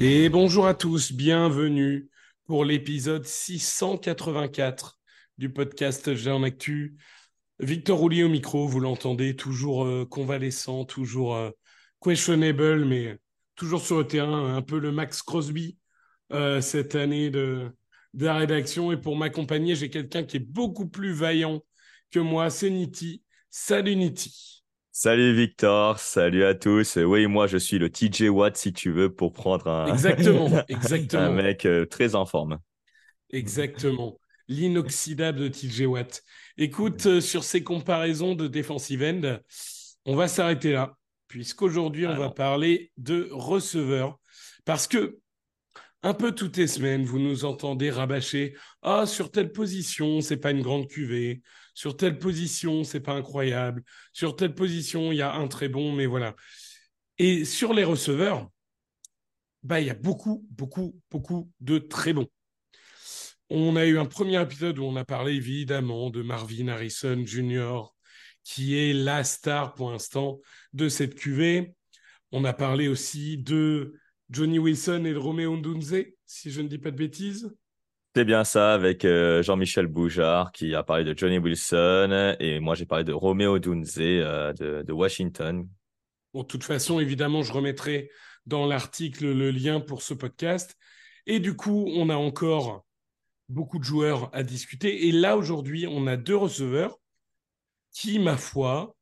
Et 0.00 0.28
bonjour 0.28 0.66
à 0.66 0.74
tous, 0.74 1.12
bienvenue 1.12 2.08
pour 2.44 2.64
l'épisode 2.64 3.24
684 3.24 4.98
du 5.38 5.50
podcast 5.50 6.14
J'ai 6.14 6.30
actu. 6.30 6.96
Victor 7.60 7.98
Roulier 7.98 8.24
au 8.24 8.28
micro, 8.28 8.66
vous 8.66 8.80
l'entendez, 8.80 9.36
toujours 9.36 9.84
euh, 9.84 10.04
convalescent, 10.04 10.84
toujours 10.84 11.34
euh, 11.36 11.50
questionable, 12.02 12.84
mais 12.84 13.18
toujours 13.54 13.80
sur 13.80 13.98
le 13.98 14.06
terrain, 14.06 14.54
un 14.54 14.62
peu 14.62 14.78
le 14.78 14.92
Max 14.92 15.22
Crosby 15.22 15.78
euh, 16.32 16.60
cette 16.60 16.94
année 16.94 17.30
de 17.30 17.72
la 18.12 18.34
rédaction. 18.34 18.92
Et 18.92 18.96
pour 18.96 19.16
m'accompagner, 19.16 19.74
j'ai 19.74 19.88
quelqu'un 19.88 20.24
qui 20.24 20.36
est 20.36 20.40
beaucoup 20.40 20.88
plus 20.88 21.12
vaillant 21.12 21.62
que 22.10 22.18
moi, 22.18 22.50
c'est 22.50 22.70
Niti. 22.70 23.22
Salut 23.50 23.96
Niti. 23.96 24.64
Salut 24.92 25.34
Victor, 25.34 25.98
salut 25.98 26.44
à 26.44 26.54
tous. 26.54 26.96
Oui, 26.96 27.26
moi 27.26 27.46
je 27.46 27.58
suis 27.58 27.78
le 27.78 27.90
TJ 27.90 28.30
Watt 28.30 28.56
si 28.56 28.72
tu 28.72 28.90
veux 28.90 29.12
pour 29.12 29.34
prendre 29.34 29.68
un, 29.68 29.92
Exactement, 29.92 30.46
un 30.56 30.64
exactement. 30.68 31.32
mec 31.34 31.66
euh, 31.66 31.84
très 31.84 32.14
en 32.14 32.24
forme. 32.24 32.58
Exactement. 33.28 34.18
L'inoxydable 34.48 35.38
de 35.38 35.48
TJ 35.48 35.82
Watt. 35.82 36.22
Écoute, 36.56 37.04
euh, 37.04 37.20
sur 37.20 37.44
ces 37.44 37.62
comparaisons 37.62 38.34
de 38.34 38.46
defensive 38.46 39.02
end, 39.02 39.38
on 40.06 40.16
va 40.16 40.28
s'arrêter 40.28 40.72
là, 40.72 40.96
puisqu'aujourd'hui, 41.28 42.06
on 42.06 42.16
va 42.16 42.30
parler 42.30 42.90
de 42.96 43.28
receveurs. 43.32 44.18
Parce 44.64 44.86
que, 44.86 45.18
un 46.06 46.14
peu 46.14 46.32
toutes 46.32 46.56
les 46.56 46.68
semaines, 46.68 47.04
vous 47.04 47.18
nous 47.18 47.44
entendez 47.44 47.90
rabâcher 47.90 48.56
Ah, 48.80 49.06
sur 49.06 49.32
telle 49.32 49.50
position, 49.50 50.20
c'est 50.20 50.36
pas 50.36 50.52
une 50.52 50.62
grande 50.62 50.86
cuvée. 50.86 51.42
Sur 51.74 51.96
telle 51.96 52.20
position, 52.20 52.84
c'est 52.84 53.00
pas 53.00 53.14
incroyable. 53.14 53.82
Sur 54.12 54.36
telle 54.36 54.54
position, 54.54 55.10
il 55.10 55.16
y 55.16 55.22
a 55.22 55.34
un 55.34 55.48
très 55.48 55.68
bon, 55.68 55.92
mais 55.92 56.06
voilà. 56.06 56.36
Et 57.18 57.44
sur 57.44 57.74
les 57.74 57.82
receveurs, 57.82 58.48
bah, 59.64 59.80
il 59.80 59.88
y 59.88 59.90
a 59.90 59.94
beaucoup, 59.94 60.46
beaucoup, 60.50 60.96
beaucoup 61.10 61.50
de 61.60 61.78
très 61.78 62.12
bons. 62.12 62.28
On 63.50 63.74
a 63.74 63.84
eu 63.84 63.98
un 63.98 64.06
premier 64.06 64.40
épisode 64.40 64.78
où 64.78 64.84
on 64.84 64.94
a 64.94 65.04
parlé 65.04 65.32
évidemment 65.32 66.10
de 66.10 66.22
Marvin 66.22 66.68
Harrison 66.68 67.20
Jr., 67.26 67.82
qui 68.44 68.78
est 68.78 68.92
la 68.92 69.24
star 69.24 69.74
pour 69.74 69.90
l'instant 69.90 70.38
de 70.72 70.88
cette 70.88 71.16
cuvée. 71.16 71.74
On 72.30 72.44
a 72.44 72.52
parlé 72.52 72.86
aussi 72.86 73.38
de 73.38 73.98
Johnny 74.30 74.58
Wilson 74.58 75.04
et 75.04 75.14
Romeo 75.14 75.56
Ndunze, 75.56 76.04
si 76.26 76.50
je 76.50 76.60
ne 76.60 76.68
dis 76.68 76.78
pas 76.78 76.90
de 76.90 76.96
bêtises. 76.96 77.54
C'est 78.14 78.24
bien 78.24 78.44
ça 78.44 78.72
avec 78.72 79.04
euh, 79.04 79.42
Jean-Michel 79.42 79.86
Boujard 79.86 80.50
qui 80.50 80.74
a 80.74 80.82
parlé 80.82 81.04
de 81.04 81.16
Johnny 81.16 81.38
Wilson 81.38 82.34
et 82.40 82.60
moi 82.60 82.74
j'ai 82.74 82.86
parlé 82.86 83.04
de 83.04 83.12
Romeo 83.12 83.58
Dunze 83.58 83.98
euh, 83.98 84.52
de, 84.54 84.82
de 84.82 84.92
Washington. 84.92 85.68
Bon, 86.32 86.42
de 86.42 86.46
toute 86.46 86.64
façon, 86.64 86.98
évidemment, 86.98 87.42
je 87.42 87.52
remettrai 87.52 88.10
dans 88.46 88.66
l'article 88.66 89.32
le 89.32 89.50
lien 89.50 89.80
pour 89.80 90.02
ce 90.02 90.14
podcast. 90.14 90.76
Et 91.26 91.40
du 91.40 91.56
coup, 91.56 91.86
on 91.94 92.08
a 92.08 92.16
encore 92.16 92.86
beaucoup 93.48 93.78
de 93.78 93.84
joueurs 93.84 94.30
à 94.34 94.42
discuter. 94.42 95.08
Et 95.08 95.12
là, 95.12 95.36
aujourd'hui, 95.36 95.86
on 95.86 96.06
a 96.06 96.16
deux 96.16 96.36
receveurs 96.36 96.98
qui, 97.92 98.18
ma 98.18 98.36
foi, 98.36 98.94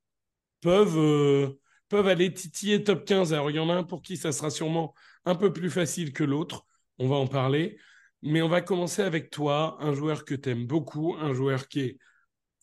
peuvent, 0.60 0.98
euh, 0.98 1.60
peuvent 1.88 2.08
aller 2.08 2.32
titiller 2.32 2.82
top 2.82 3.04
15. 3.04 3.32
Alors, 3.32 3.50
il 3.50 3.56
y 3.56 3.60
en 3.60 3.68
a 3.68 3.74
un 3.74 3.84
pour 3.84 4.02
qui 4.02 4.16
ça 4.16 4.32
sera 4.32 4.50
sûrement 4.50 4.94
un 5.24 5.34
peu 5.34 5.52
plus 5.52 5.70
facile 5.70 6.12
que 6.12 6.24
l'autre. 6.24 6.66
On 6.98 7.08
va 7.08 7.16
en 7.16 7.26
parler. 7.26 7.78
Mais 8.22 8.40
on 8.40 8.48
va 8.48 8.62
commencer 8.62 9.02
avec 9.02 9.30
toi, 9.30 9.76
un 9.80 9.92
joueur 9.94 10.24
que 10.24 10.34
tu 10.34 10.50
aimes 10.50 10.66
beaucoup, 10.66 11.14
un 11.18 11.34
joueur 11.34 11.68
qui 11.68 11.80
est 11.80 11.98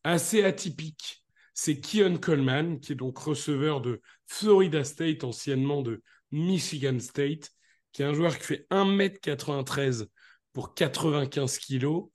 assez 0.04 0.44
atypique. 0.44 1.24
C'est 1.54 1.80
Keon 1.80 2.18
Coleman, 2.18 2.80
qui 2.80 2.94
est 2.94 2.96
donc 2.96 3.20
receveur 3.20 3.82
de 3.82 4.02
Florida 4.26 4.84
State, 4.84 5.24
anciennement 5.24 5.84
de 5.84 6.02
Michigan 6.32 6.98
State, 7.00 7.52
qui 7.92 8.02
est 8.02 8.06
un 8.06 8.14
joueur 8.14 8.38
qui 8.38 8.44
fait 8.44 8.68
1m93 8.72 10.08
pour 10.54 10.74
95 10.74 11.60
kilos 11.60 12.10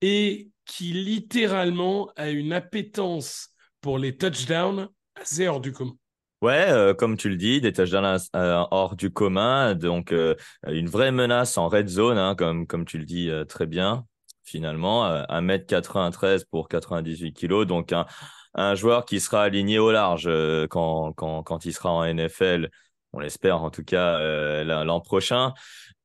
et 0.00 0.50
qui 0.64 0.92
littéralement 0.92 2.10
a 2.16 2.30
une 2.30 2.52
appétence 2.52 3.50
pour 3.80 3.98
les 3.98 4.16
touchdowns 4.16 4.88
assez 5.14 5.46
hors 5.46 5.60
du 5.60 5.72
commun. 5.72 5.99
Ouais, 6.42 6.70
euh, 6.70 6.94
comme 6.94 7.18
tu 7.18 7.28
le 7.28 7.36
dis, 7.36 7.60
des 7.60 7.70
touchdowns 7.72 8.18
euh, 8.34 8.64
hors 8.70 8.96
du 8.96 9.10
commun, 9.12 9.74
donc 9.74 10.10
euh, 10.12 10.34
une 10.66 10.88
vraie 10.88 11.12
menace 11.12 11.58
en 11.58 11.68
red 11.68 11.86
zone, 11.88 12.16
hein, 12.16 12.34
comme, 12.34 12.66
comme 12.66 12.86
tu 12.86 12.96
le 12.96 13.04
dis 13.04 13.28
euh, 13.28 13.44
très 13.44 13.66
bien, 13.66 14.06
finalement. 14.42 15.04
euh, 15.06 15.22
1m93 15.28 16.44
pour 16.50 16.68
98 16.68 17.34
kilos, 17.34 17.66
donc 17.66 17.92
un, 17.92 18.06
un 18.54 18.74
joueur 18.74 19.04
qui 19.04 19.20
sera 19.20 19.42
aligné 19.42 19.78
au 19.78 19.92
large 19.92 20.24
euh, 20.28 20.66
quand, 20.66 21.12
quand, 21.12 21.42
quand 21.42 21.66
il 21.66 21.74
sera 21.74 21.90
en 21.92 22.04
NFL, 22.04 22.70
on 23.12 23.20
l'espère 23.20 23.62
en 23.62 23.70
tout 23.70 23.84
cas 23.84 24.18
euh, 24.20 24.64
l'an 24.84 25.00
prochain. 25.02 25.52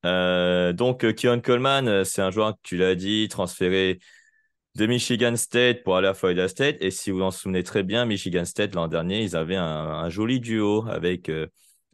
Euh, 0.05 0.73
donc, 0.73 1.03
euh, 1.05 1.13
Keon 1.13 1.39
Coleman, 1.41 1.87
euh, 1.87 2.03
c'est 2.03 2.21
un 2.21 2.31
joueur, 2.31 2.55
tu 2.63 2.77
l'as 2.77 2.95
dit, 2.95 3.27
transféré 3.29 3.99
de 4.75 4.85
Michigan 4.85 5.35
State 5.35 5.83
pour 5.83 5.95
aller 5.95 6.07
à 6.07 6.13
Florida 6.13 6.47
State. 6.47 6.77
Et 6.81 6.91
si 6.91 7.11
vous 7.11 7.21
en 7.21 7.31
souvenez 7.31 7.63
très 7.63 7.83
bien, 7.83 8.05
Michigan 8.05 8.45
State, 8.45 8.75
l'an 8.75 8.87
dernier, 8.87 9.23
ils 9.23 9.35
avaient 9.35 9.55
un, 9.55 9.63
un 9.63 10.09
joli 10.09 10.39
duo 10.39 10.85
avec 10.87 11.29
euh, 11.29 11.47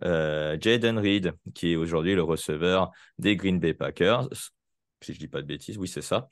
euh, 0.04 0.58
Jaden 0.60 0.98
Reed, 0.98 1.34
qui 1.54 1.74
est 1.74 1.76
aujourd'hui 1.76 2.16
le 2.16 2.24
receveur 2.24 2.92
des 3.20 3.36
Green 3.36 3.60
Bay 3.60 3.74
Packers. 3.74 4.28
Si 5.02 5.14
je 5.14 5.20
dis 5.20 5.28
pas 5.28 5.42
de 5.42 5.48
bêtises, 5.48 5.78
oui, 5.78 5.88
c'est 5.88 6.02
ça. 6.02 6.28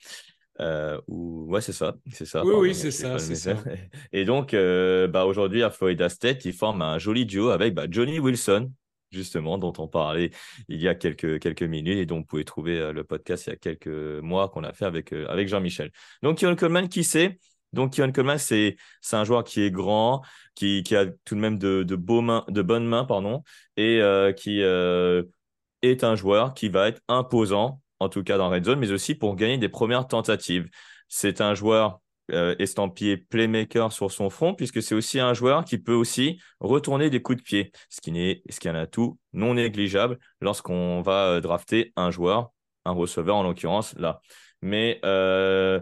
Euh, 0.60 1.00
ou... 1.08 1.46
Ouais, 1.50 1.62
c'est 1.62 1.74
ça. 1.74 1.96
C'est 2.12 2.26
ça. 2.26 2.42
Oui, 2.44 2.50
pardon, 2.50 2.62
oui, 2.62 2.76
c'est 2.76 2.92
ça, 2.92 3.18
ça. 3.20 3.56
Et 4.12 4.26
donc, 4.26 4.54
euh, 4.54 5.08
bah, 5.08 5.26
aujourd'hui, 5.26 5.64
à 5.64 5.70
Florida 5.70 6.10
State, 6.10 6.46
ils 6.46 6.54
forment 6.54 6.82
un 6.82 6.98
joli 6.98 7.26
duo 7.26 7.50
avec 7.50 7.74
bah, 7.74 7.86
Johnny 7.90 8.20
Wilson, 8.20 8.72
justement, 9.12 9.58
dont 9.58 9.74
on 9.78 9.88
parlait 9.88 10.32
il 10.68 10.82
y 10.82 10.88
a 10.88 10.96
quelques, 10.96 11.40
quelques 11.40 11.64
minutes 11.64 11.98
et 11.98 12.06
dont 12.06 12.18
vous 12.18 12.26
pouvez 12.26 12.46
trouver 12.46 12.80
euh, 12.80 12.94
le 12.94 13.04
podcast 13.04 13.48
il 13.48 13.50
y 13.52 13.54
a 13.54 13.56
quelques 13.56 13.88
mois 13.88 14.50
qu'on 14.50 14.64
a 14.64 14.74
fait 14.74 14.86
avec, 14.86 15.14
euh, 15.14 15.28
avec 15.28 15.48
Jean-Michel. 15.48 15.92
Donc, 16.24 16.40
Keon 16.40 16.56
Coleman, 16.56 16.90
qui 16.90 17.04
c'est? 17.04 17.40
Donc, 17.74 17.94
Keon 17.94 18.12
Coleman, 18.12 18.38
c'est 18.38 18.78
un 19.12 19.24
joueur 19.24 19.44
qui 19.44 19.62
est 19.62 19.72
grand, 19.72 20.22
qui, 20.56 20.84
qui 20.84 20.96
a 20.96 21.06
tout 21.06 21.36
de 21.36 21.40
même 21.40 21.60
de, 21.60 21.84
de, 21.84 21.96
beaux 21.96 22.22
mains, 22.22 22.46
de 22.48 22.62
bonnes 22.62 22.88
mains, 22.88 23.06
pardon, 23.06 23.44
et 23.78 24.02
euh, 24.02 24.34
qui 24.34 24.62
est 24.62 26.04
un 26.04 26.16
joueur 26.16 26.54
qui 26.54 26.70
va 26.70 26.88
être 26.88 27.02
imposant, 27.08 27.82
en 28.00 28.10
tout 28.10 28.24
cas 28.24 28.38
dans 28.38 28.50
Red 28.50 28.66
Zone, 28.66 28.80
mais 28.80 28.92
aussi 28.92 29.16
pour 29.16 29.36
gagner 29.36 29.58
des 29.58 29.70
premières 29.70 30.08
tentatives. 30.08 30.68
C'est 31.08 31.42
un 31.42 31.54
joueur 31.54 32.02
euh, 32.32 33.18
playmaker 33.30 33.92
sur 33.92 34.12
son 34.12 34.30
front, 34.30 34.54
puisque 34.54 34.82
c'est 34.82 34.96
aussi 34.96 35.20
un 35.20 35.34
joueur 35.34 35.66
qui 35.66 35.78
peut 35.78 35.94
aussi 35.94 36.40
retourner 36.60 37.10
des 37.10 37.22
coups 37.22 37.40
de 37.40 37.44
pied, 37.44 37.72
ce 37.90 38.02
qui, 38.02 38.12
n'est, 38.12 38.42
ce 38.50 38.60
qui 38.60 38.68
est 38.68 38.72
un 38.72 38.76
atout 38.76 39.18
non 39.34 39.54
négligeable 39.56 40.20
lorsqu'on 40.42 41.02
va 41.02 41.28
euh, 41.28 41.42
drafter 41.42 41.94
un 41.96 42.12
joueur, 42.12 42.52
un 42.86 42.92
receveur 42.92 43.36
en 43.36 43.44
l'occurrence 43.44 43.94
là. 43.96 44.22
Mais 44.62 45.00
euh, 45.06 45.80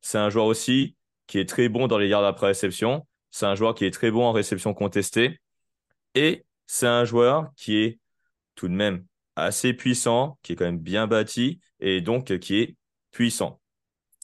c'est 0.00 0.18
un 0.18 0.30
joueur 0.30 0.46
aussi 0.46 0.96
qui 1.26 1.38
est 1.38 1.48
très 1.48 1.68
bon 1.68 1.86
dans 1.86 1.98
les 1.98 2.08
yards 2.08 2.24
après 2.24 2.48
réception, 2.48 3.06
c'est 3.30 3.46
un 3.46 3.54
joueur 3.54 3.74
qui 3.74 3.84
est 3.84 3.90
très 3.90 4.10
bon 4.10 4.24
en 4.24 4.32
réception 4.32 4.74
contestée, 4.74 5.40
et 6.14 6.44
c'est 6.66 6.86
un 6.86 7.04
joueur 7.04 7.50
qui 7.56 7.76
est 7.76 7.98
tout 8.54 8.68
de 8.68 8.74
même 8.74 9.04
assez 9.36 9.72
puissant, 9.72 10.38
qui 10.42 10.52
est 10.52 10.56
quand 10.56 10.64
même 10.64 10.78
bien 10.78 11.06
bâti 11.06 11.60
et 11.80 12.00
donc 12.00 12.36
qui 12.38 12.58
est 12.58 12.76
puissant. 13.12 13.60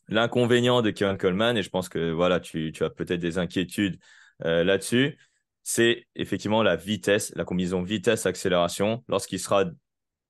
L'inconvénient 0.09 0.83
de 0.83 0.91
Kieran 0.91 1.17
Coleman, 1.17 1.57
et 1.57 1.63
je 1.63 1.71
pense 1.71 1.89
que 1.89 2.11
voilà, 2.11 2.41
tu, 2.41 2.73
as 2.81 2.91
peut-être 2.91 3.21
des 3.21 3.39
inquiétudes 3.39 3.99
euh, 4.45 4.65
là-dessus, 4.65 5.19
c'est 5.63 6.07
effectivement 6.15 6.63
la 6.63 6.77
vitesse, 6.77 7.33
la 7.37 7.45
combinaison 7.45 7.83
vitesse-accélération. 7.83 9.03
Lorsqu'il 9.09 9.41
sera 9.41 9.65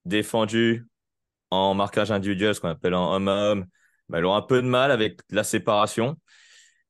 défendu 0.04 0.86
en 1.50 1.74
marquage 1.74 2.12
individuel, 2.12 2.54
ce 2.54 2.60
qu'on 2.60 2.68
appelle 2.68 2.94
en 2.94 3.14
homme 3.14 3.28
à 3.28 3.50
homme, 3.50 3.66
il 4.12 4.24
aura 4.24 4.38
un 4.38 4.42
peu 4.42 4.62
de 4.62 4.66
mal 4.66 4.90
avec 4.90 5.20
la 5.30 5.44
séparation. 5.44 6.16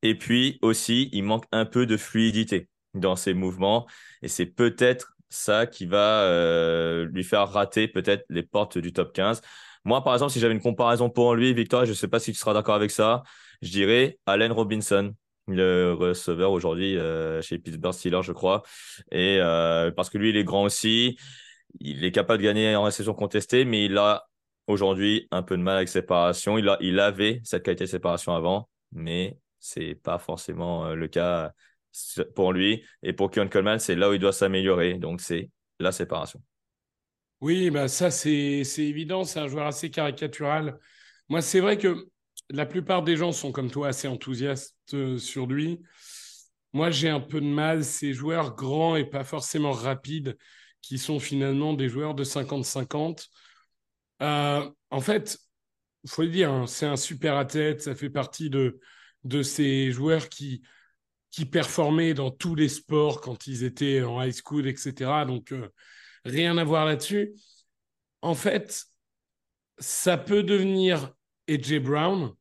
Et 0.01 0.15
puis 0.15 0.59
aussi, 0.61 1.09
il 1.13 1.23
manque 1.23 1.45
un 1.51 1.65
peu 1.65 1.85
de 1.85 1.97
fluidité 1.97 2.69
dans 2.93 3.15
ses 3.15 3.33
mouvements. 3.33 3.87
Et 4.21 4.27
c'est 4.27 4.45
peut-être 4.45 5.15
ça 5.29 5.65
qui 5.65 5.85
va 5.85 6.21
euh, 6.23 7.05
lui 7.05 7.23
faire 7.23 7.49
rater 7.49 7.87
peut-être 7.87 8.25
les 8.29 8.43
portes 8.43 8.77
du 8.77 8.93
top 8.93 9.13
15. 9.13 9.41
Moi, 9.85 10.03
par 10.03 10.13
exemple, 10.13 10.31
si 10.31 10.39
j'avais 10.39 10.53
une 10.53 10.61
comparaison 10.61 11.09
pour 11.09 11.35
lui, 11.35 11.53
Victor, 11.53 11.85
je 11.85 11.91
ne 11.91 11.95
sais 11.95 12.07
pas 12.07 12.19
si 12.19 12.31
tu 12.31 12.39
seras 12.39 12.53
d'accord 12.53 12.75
avec 12.75 12.91
ça, 12.91 13.23
je 13.61 13.69
dirais 13.69 14.17
Allen 14.25 14.51
Robinson, 14.51 15.13
le 15.47 15.93
receveur 15.93 16.51
aujourd'hui 16.51 16.97
euh, 16.97 17.41
chez 17.41 17.59
Pittsburgh 17.59 17.93
Steelers, 17.93 18.23
je 18.23 18.31
crois. 18.31 18.63
Et 19.11 19.37
euh, 19.39 19.91
parce 19.91 20.09
que 20.09 20.17
lui, 20.17 20.29
il 20.29 20.37
est 20.37 20.43
grand 20.43 20.63
aussi, 20.63 21.17
il 21.79 22.03
est 22.03 22.11
capable 22.11 22.41
de 22.41 22.47
gagner 22.47 22.75
en 22.75 22.83
réception 22.83 23.13
contestée, 23.13 23.63
mais 23.63 23.85
il 23.85 23.97
a 23.97 24.25
aujourd'hui 24.67 25.27
un 25.31 25.43
peu 25.43 25.55
de 25.55 25.61
mal 25.61 25.77
avec 25.77 25.89
séparation. 25.89 26.57
Il, 26.57 26.67
a, 26.67 26.77
il 26.81 26.99
avait 26.99 27.41
cette 27.43 27.63
qualité 27.63 27.83
de 27.83 27.89
séparation 27.89 28.33
avant, 28.33 28.67
mais 28.91 29.37
c'est 29.59 29.95
pas 29.95 30.17
forcément 30.17 30.95
le 30.95 31.07
cas 31.07 31.51
pour 32.35 32.53
lui. 32.53 32.83
Et 33.03 33.13
pour 33.13 33.29
Keon 33.31 33.47
Coleman, 33.47 33.79
c'est 33.79 33.95
là 33.95 34.09
où 34.09 34.13
il 34.13 34.19
doit 34.19 34.33
s'améliorer. 34.33 34.95
Donc, 34.95 35.21
c'est 35.21 35.49
la 35.79 35.91
séparation. 35.91 36.41
Oui, 37.41 37.69
bah 37.69 37.87
ça, 37.87 38.11
c'est 38.11 38.63
évident. 38.77 39.23
C'est 39.23 39.39
un 39.39 39.47
joueur 39.47 39.67
assez 39.67 39.89
caricatural. 39.91 40.79
Moi, 41.29 41.41
c'est 41.41 41.59
vrai 41.59 41.77
que 41.77 42.07
la 42.49 42.65
plupart 42.65 43.03
des 43.03 43.17
gens 43.17 43.31
sont 43.31 43.51
comme 43.51 43.69
toi 43.71 43.89
assez 43.89 44.07
enthousiastes 44.07 44.75
euh, 44.93 45.17
sur 45.17 45.45
lui. 45.47 45.81
Moi, 46.73 46.91
j'ai 46.91 47.09
un 47.09 47.19
peu 47.19 47.41
de 47.41 47.45
mal. 47.45 47.83
Ces 47.83 48.13
joueurs 48.13 48.55
grands 48.55 48.95
et 48.95 49.05
pas 49.05 49.23
forcément 49.23 49.71
rapides 49.71 50.37
qui 50.81 50.97
sont 50.97 51.19
finalement 51.19 51.73
des 51.73 51.89
joueurs 51.89 52.15
de 52.15 52.23
50-50. 52.23 53.29
Euh, 54.21 54.69
en 54.91 55.01
fait, 55.01 55.37
il 56.03 56.09
faut 56.11 56.23
le 56.23 56.29
dire, 56.29 56.51
hein, 56.51 56.67
c'est 56.67 56.85
un 56.87 56.97
super 56.97 57.37
athlète. 57.37 57.81
Ça 57.81 57.95
fait 57.95 58.09
partie 58.09 58.49
de, 58.49 58.79
de 59.23 59.43
ces 59.43 59.91
joueurs 59.91 60.29
qui, 60.29 60.63
qui 61.31 61.45
performaient 61.45 62.13
dans 62.13 62.31
tous 62.31 62.55
les 62.55 62.69
sports 62.69 63.21
quand 63.21 63.47
ils 63.47 63.63
étaient 63.63 64.03
en 64.03 64.21
high 64.23 64.33
school, 64.35 64.67
etc. 64.67 65.25
Donc, 65.25 65.51
euh, 65.53 65.69
rien 66.25 66.57
à 66.57 66.63
voir 66.63 66.85
là-dessus. 66.85 67.33
En 68.21 68.33
fait, 68.33 68.85
ça 69.77 70.17
peut 70.17 70.43
devenir 70.43 71.13
AJ 71.47 71.79
Brown. 71.79 72.33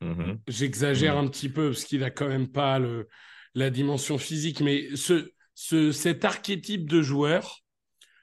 Mm-hmm. 0.00 0.38
J'exagère 0.46 1.16
mm-hmm. 1.16 1.26
un 1.26 1.28
petit 1.28 1.48
peu 1.48 1.70
parce 1.70 1.84
qu'il 1.84 2.00
n'a 2.00 2.10
quand 2.10 2.28
même 2.28 2.48
pas 2.48 2.78
le, 2.78 3.08
la 3.54 3.70
dimension 3.70 4.16
physique, 4.16 4.60
mais 4.60 4.94
ce, 4.94 5.32
ce, 5.54 5.92
cet 5.92 6.24
archétype 6.24 6.88
de 6.88 7.02
joueur, 7.02 7.60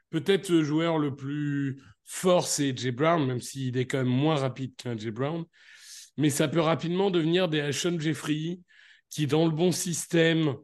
peut-être 0.10 0.50
le 0.50 0.64
joueur 0.64 0.98
le 0.98 1.16
plus 1.16 1.82
fort, 2.06 2.48
c'est 2.48 2.70
AJ 2.70 2.92
Brown, 2.92 3.26
même 3.26 3.42
s'il 3.42 3.78
est 3.78 3.86
quand 3.86 3.98
même 3.98 4.08
moins 4.08 4.38
rapide 4.38 4.76
qu'un 4.78 4.92
AJ 4.92 5.10
Brown. 5.10 5.44
Mais 6.18 6.30
ça 6.30 6.48
peut 6.48 6.62
rapidement 6.62 7.12
devenir 7.12 7.50
des 7.50 7.60
Ashon 7.60 8.00
Jeffrey, 8.00 8.60
qui, 9.10 9.28
dans 9.28 9.46
le 9.46 9.52
bon 9.52 9.72
système, 9.72 10.56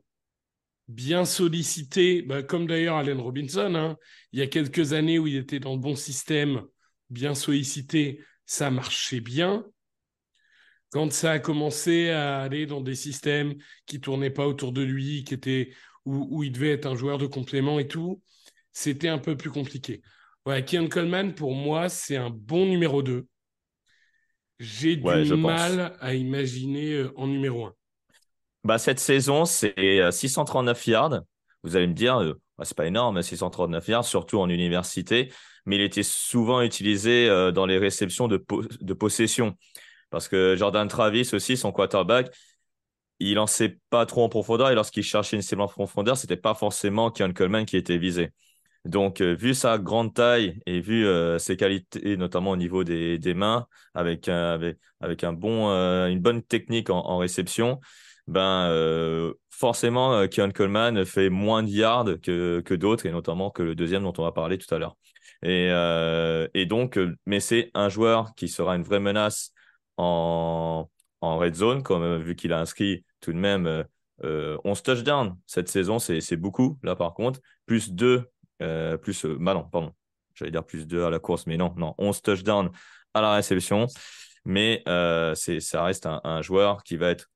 bien 0.91 1.25
sollicité, 1.25 2.21
bah, 2.21 2.43
comme 2.43 2.67
d'ailleurs 2.67 2.97
Allen 2.97 3.19
Robinson, 3.19 3.73
hein, 3.75 3.97
il 4.31 4.39
y 4.39 4.41
a 4.41 4.47
quelques 4.47 4.93
années 4.93 5.19
où 5.19 5.27
il 5.27 5.37
était 5.37 5.59
dans 5.59 5.73
le 5.73 5.79
bon 5.79 5.95
système, 5.95 6.63
bien 7.09 7.33
sollicité, 7.33 8.21
ça 8.45 8.69
marchait 8.69 9.21
bien. 9.21 9.65
Quand 10.89 11.11
ça 11.11 11.31
a 11.31 11.39
commencé 11.39 12.09
à 12.09 12.41
aller 12.41 12.65
dans 12.65 12.81
des 12.81 12.95
systèmes 12.95 13.55
qui 13.85 14.01
tournaient 14.01 14.29
pas 14.29 14.45
autour 14.45 14.73
de 14.73 14.81
lui, 14.81 15.23
qui 15.23 15.33
étaient 15.33 15.71
où, 16.05 16.43
il 16.43 16.51
devait 16.51 16.71
être 16.71 16.87
un 16.87 16.95
joueur 16.95 17.17
de 17.17 17.27
complément 17.27 17.79
et 17.79 17.87
tout, 17.87 18.21
c'était 18.73 19.07
un 19.07 19.19
peu 19.19 19.37
plus 19.37 19.51
compliqué. 19.51 20.01
Ouais, 20.45 20.65
Kian 20.65 20.87
Coleman, 20.87 21.33
pour 21.35 21.53
moi, 21.53 21.87
c'est 21.87 22.17
un 22.17 22.29
bon 22.29 22.65
numéro 22.65 23.03
2. 23.03 23.27
J'ai 24.59 24.95
du 24.95 25.35
mal 25.35 25.95
à 25.99 26.13
imaginer 26.13 26.93
euh, 26.93 27.13
en 27.15 27.27
numéro 27.27 27.65
1. 27.65 27.73
Bah, 28.63 28.77
cette 28.77 28.99
saison, 28.99 29.45
c'est 29.45 29.73
639 30.11 30.87
euh, 30.87 30.91
yards. 30.91 31.21
Vous 31.63 31.75
allez 31.75 31.87
me 31.87 31.93
dire, 31.93 32.19
euh, 32.21 32.39
bah, 32.57 32.65
c'est 32.65 32.77
pas 32.77 32.85
énorme, 32.85 33.21
639 33.21 33.87
yards, 33.87 34.05
surtout 34.05 34.39
en 34.39 34.49
université, 34.49 35.31
mais 35.65 35.77
il 35.77 35.81
était 35.81 36.03
souvent 36.03 36.61
utilisé 36.61 37.27
euh, 37.27 37.51
dans 37.51 37.65
les 37.65 37.79
réceptions 37.79 38.27
de, 38.27 38.43
de 38.81 38.93
possession. 38.93 39.55
Parce 40.11 40.27
que 40.27 40.55
Jordan 40.55 40.87
Travis 40.87 41.29
aussi, 41.33 41.57
son 41.57 41.71
quarterback, 41.71 42.29
il 43.19 43.35
lançait 43.35 43.79
pas 43.89 44.05
trop 44.05 44.23
en 44.23 44.29
profondeur 44.29 44.69
et 44.69 44.75
lorsqu'il 44.75 45.03
cherchait 45.03 45.35
une 45.35 45.41
cible 45.41 45.61
en 45.61 45.67
profondeur, 45.67 46.17
c'était 46.17 46.37
pas 46.37 46.53
forcément 46.53 47.11
Keon 47.11 47.33
Coleman 47.33 47.65
qui 47.65 47.77
était 47.77 47.97
visé. 47.97 48.31
Donc, 48.83 49.21
vu 49.21 49.53
sa 49.53 49.77
grande 49.77 50.13
taille 50.15 50.59
et 50.65 50.81
vu 50.81 51.05
ses 51.37 51.55
qualités, 51.55 52.17
notamment 52.17 52.49
au 52.49 52.57
niveau 52.57 52.83
des, 52.83 53.19
des 53.19 53.35
mains, 53.35 53.67
avec, 53.93 54.27
avec, 54.27 55.23
un 55.23 55.33
bon, 55.33 55.69
une 56.07 56.19
bonne 56.19 56.41
technique 56.41 56.89
en, 56.89 56.97
en 56.97 57.19
réception, 57.19 57.79
ben 58.31 58.69
euh, 58.69 59.33
forcément, 59.49 60.13
euh, 60.13 60.27
Keon 60.27 60.51
Coleman 60.51 61.03
fait 61.05 61.29
moins 61.29 61.63
de 61.63 61.67
yards 61.69 62.05
que, 62.23 62.61
que 62.61 62.73
d'autres, 62.73 63.05
et 63.05 63.11
notamment 63.11 63.51
que 63.51 63.61
le 63.61 63.75
deuxième 63.75 64.03
dont 64.03 64.13
on 64.17 64.23
va 64.23 64.31
parler 64.31 64.57
tout 64.57 64.73
à 64.73 64.79
l'heure. 64.79 64.95
Et, 65.43 65.67
euh, 65.69 66.47
et, 66.53 66.65
donc, 66.65 66.97
mais 67.25 67.41
c'est 67.41 67.71
un 67.73 67.89
joueur 67.89 68.33
qui 68.35 68.47
sera 68.47 68.75
une 68.77 68.83
vraie 68.83 69.01
menace 69.01 69.51
en, 69.97 70.89
en 71.19 71.37
red 71.37 71.55
zone, 71.55 71.83
comme 71.83 72.21
vu 72.21 72.35
qu'il 72.35 72.53
a 72.53 72.59
inscrit 72.59 73.03
tout 73.19 73.33
de 73.33 73.37
même 73.37 73.85
11 74.23 74.81
touchdowns 74.83 75.35
cette 75.45 75.67
saison, 75.67 75.99
c'est 75.99 76.37
beaucoup, 76.37 76.79
là 76.83 76.95
par 76.95 77.13
contre, 77.13 77.41
plus 77.65 77.91
2, 77.91 78.29
plus, 79.01 79.25
bah 79.25 79.53
non, 79.53 79.63
pardon, 79.63 79.93
j'allais 80.35 80.51
dire 80.51 80.63
plus 80.63 80.87
2 80.87 81.03
à 81.03 81.09
la 81.09 81.19
course, 81.19 81.47
mais 81.47 81.57
non, 81.57 81.73
non, 81.75 81.95
11 81.97 82.21
touchdowns 82.21 82.71
à 83.13 83.21
la 83.21 83.33
réception. 83.33 83.87
Mais 84.45 84.83
c'est 85.35 85.59
ça 85.59 85.83
reste 85.83 86.07
un 86.07 86.41
joueur 86.41 86.83
qui 86.83 86.97
va 86.97 87.09
être 87.09 87.30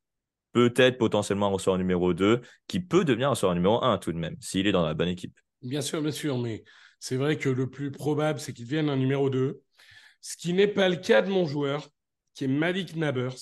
peut-être 0.55 0.97
potentiellement 0.97 1.47
un 1.47 1.49
receveur 1.49 1.77
numéro 1.77 2.13
2, 2.13 2.39
qui 2.69 2.79
peut 2.79 3.03
devenir 3.03 3.27
un 3.27 3.31
receveur 3.31 3.55
numéro 3.55 3.83
1 3.83 3.97
tout 3.97 4.13
de 4.13 4.17
même, 4.17 4.37
s'il 4.39 4.67
est 4.67 4.71
dans 4.71 4.85
la 4.85 4.93
bonne 4.93 5.09
équipe. 5.09 5.37
Bien 5.61 5.81
sûr, 5.81 6.01
bien 6.01 6.13
sûr, 6.13 6.37
mais 6.37 6.63
c'est 6.97 7.17
vrai 7.17 7.37
que 7.37 7.49
le 7.49 7.69
plus 7.69 7.91
probable, 7.91 8.39
c'est 8.39 8.53
qu'il 8.53 8.63
devienne 8.63 8.89
un 8.89 8.95
numéro 8.95 9.29
2. 9.29 9.59
Ce 10.21 10.37
qui 10.37 10.53
n'est 10.53 10.69
pas 10.69 10.87
le 10.87 10.95
cas 10.95 11.21
de 11.21 11.29
mon 11.29 11.45
joueur, 11.45 11.89
qui 12.33 12.45
est 12.45 12.47
Malik 12.47 12.95
Nabers. 12.95 13.35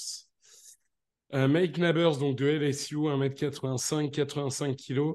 Euh, 1.35 1.47
Malik 1.47 1.77
Nabers, 1.77 2.17
donc 2.17 2.35
de 2.35 2.47
LSU, 2.47 2.95
1m85, 2.95 4.09
85 4.09 4.75
kg. 4.75 5.13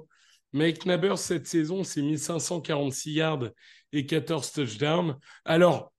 Malik 0.52 0.86
Nabers, 0.86 1.18
cette 1.18 1.48
saison, 1.48 1.82
c'est 1.82 2.00
1546 2.00 3.12
yards 3.12 3.48
et 3.92 4.06
14 4.06 4.52
touchdowns. 4.52 5.18
Alors, 5.44 5.92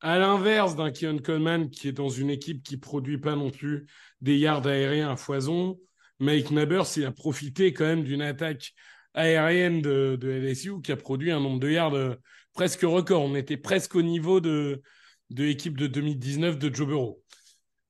à 0.00 0.18
l'inverse 0.18 0.76
d'un 0.76 0.90
Keon 0.90 1.18
Coleman 1.18 1.70
qui 1.70 1.88
est 1.88 1.92
dans 1.92 2.08
une 2.08 2.30
équipe 2.30 2.62
qui 2.62 2.76
produit 2.76 3.18
pas 3.18 3.36
non 3.36 3.50
plus 3.50 3.86
des 4.20 4.38
yards 4.38 4.66
aériens 4.66 5.10
à 5.10 5.16
foison, 5.16 5.78
Mike 6.18 6.50
Nabers, 6.50 6.86
il 6.96 7.04
a 7.04 7.12
profité 7.12 7.72
quand 7.72 7.86
même 7.86 8.04
d'une 8.04 8.22
attaque 8.22 8.72
aérienne 9.14 9.82
de, 9.82 10.18
LSU 10.22 10.80
qui 10.82 10.92
a 10.92 10.96
produit 10.96 11.30
un 11.30 11.40
nombre 11.40 11.60
de 11.60 11.70
yards 11.70 11.94
euh, 11.94 12.14
presque 12.52 12.82
record. 12.82 13.22
On 13.22 13.34
était 13.34 13.56
presque 13.56 13.94
au 13.94 14.02
niveau 14.02 14.40
de, 14.40 14.82
de 15.30 15.44
l'équipe 15.44 15.76
de 15.76 15.86
2019 15.86 16.58
de 16.58 16.74
Joe 16.74 16.86
Burrow. 16.86 17.22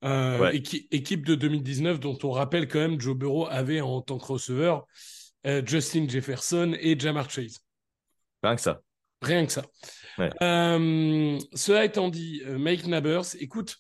Euh, 0.03 0.51
équipe 0.53 1.27
de 1.27 1.35
2019 1.35 2.01
dont 2.01 2.19
on 2.23 2.31
rappelle 2.31 2.69
quand 2.69 2.79
même 2.79 2.99
Joe 2.99 3.15
Burrow 3.15 3.47
avait 3.49 3.83
en 3.83 4.01
tant 4.01 4.17
que 4.17 4.25
receveur 4.25 4.87
euh, 5.47 5.61
Justin 5.65 6.09
Jefferson 6.09 6.75
et 6.81 6.99
Jamar 6.99 7.29
Chase. 7.29 7.59
Rien 8.43 8.57
que 8.57 8.63
ça. 8.63 8.81
Rien 9.23 9.47
que 9.47 9.53
ça. 9.53 9.65
Euh, 10.43 11.39
cela 11.55 11.85
étant 11.85 12.09
dit, 12.09 12.43
euh, 12.47 12.59
Mike 12.59 12.87
Nabers, 12.87 13.35
écoute, 13.39 13.77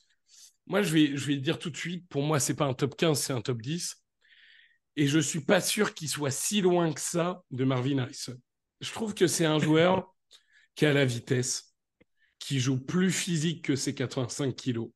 moi 0.67 0.83
je 0.83 0.93
vais, 0.93 1.17
je 1.17 1.27
vais 1.27 1.37
dire 1.37 1.59
tout 1.59 1.71
de 1.71 1.77
suite, 1.77 2.09
pour 2.09 2.23
moi 2.23 2.41
c'est 2.41 2.55
pas 2.55 2.67
un 2.67 2.75
top 2.75 2.97
15, 2.97 3.19
c'est 3.19 3.33
un 3.33 3.41
top 3.41 3.61
10. 3.61 3.97
Et 4.97 5.07
je 5.07 5.19
suis 5.19 5.41
pas 5.41 5.61
sûr 5.61 5.95
qu'il 5.95 6.09
soit 6.09 6.31
si 6.31 6.61
loin 6.61 6.93
que 6.93 7.01
ça 7.01 7.43
de 7.51 7.65
Marvin 7.65 7.99
Harrison. 7.99 8.37
Je 8.81 8.93
trouve 8.93 9.15
que 9.15 9.27
c'est 9.27 9.47
un 9.47 9.59
joueur 9.59 10.15
qui 10.75 10.87
a 10.87 10.93
la 10.93 11.05
vitesse, 11.05 11.75
qui 12.39 12.61
joue 12.61 12.79
plus 12.79 13.11
physique 13.11 13.65
que 13.65 13.77
ses 13.77 13.95
85 13.95 14.55
kilos, 14.55 14.91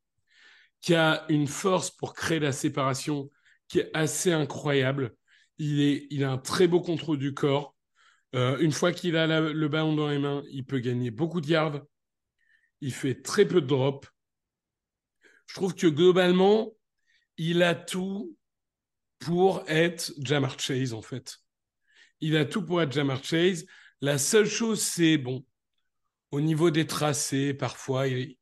qui 0.81 0.95
a 0.95 1.25
une 1.29 1.47
force 1.47 1.91
pour 1.91 2.15
créer 2.15 2.39
la 2.39 2.53
séparation 2.53 3.31
qui 3.69 3.81
est 3.81 3.91
assez 3.95 4.33
incroyable. 4.33 5.15
Il, 5.59 5.81
est, 5.81 6.07
il 6.11 6.25
a 6.25 6.31
un 6.31 6.39
très 6.39 6.67
beau 6.69 6.81
contrôle 6.81 7.19
du 7.19 7.33
corps. 7.35 7.74
Euh, 8.35 8.59
une 8.59 8.73
fois 8.73 8.93
qu'il 8.93 9.17
a 9.17 9.27
le 9.27 9.69
ballon 9.69 9.95
dans 9.95 10.09
les 10.09 10.19
mains, 10.19 10.43
il 10.51 10.65
peut 10.65 10.81
gagner 10.81 11.11
beaucoup 11.11 11.41
de 11.41 11.49
yards. 11.49 11.81
Il 12.81 12.93
fait 12.93 13.23
très 13.23 13.47
peu 13.47 13.61
de 13.61 13.67
drops. 13.67 14.09
Je 15.47 15.55
trouve 15.55 15.75
que 15.75 15.87
globalement, 15.87 16.73
il 17.37 17.63
a 17.63 17.75
tout 17.75 18.37
pour 19.21 19.65
être 19.69 20.13
Jamar 20.19 20.59
Chase, 20.59 20.93
en 20.93 21.03
fait. 21.03 21.39
Il 22.21 22.37
a 22.37 22.45
tout 22.45 22.65
pour 22.65 22.83
être 22.83 22.93
Jamar 22.93 23.23
Chase. 23.23 23.67
La 24.01 24.19
seule 24.19 24.47
chose, 24.47 24.83
c'est, 24.83 25.17
bon, 25.17 25.45
au 26.31 26.41
niveau 26.41 26.71
des 26.71 26.87
tracés, 26.87 27.55
parfois, 27.55 28.09
il, 28.09 28.37